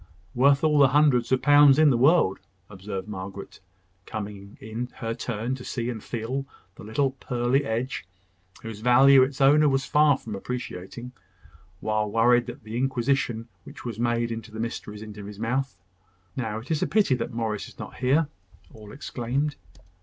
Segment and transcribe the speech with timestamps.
[0.33, 2.39] "Worth all the hundreds of pounds in the world,"
[2.71, 3.59] observed Margaret,
[4.07, 8.03] coming in her turn to see and feel the little pearly edge,
[8.63, 11.11] whose value its owner was far from appreciating,
[11.81, 15.77] while worried with the inquisition which was made into the mysteries of his mouth.
[16.35, 18.27] "Now it is a pity that Morris is not here!"
[18.73, 19.55] all exclaimed.